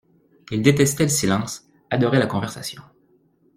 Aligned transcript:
Il 0.49 0.63
détestait 0.63 1.03
le 1.03 1.09
silence, 1.09 1.69
adorait 1.91 2.17
la 2.17 2.25
conversation. 2.25 2.81